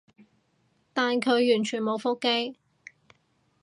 [0.93, 2.57] 但佢完全冇覆機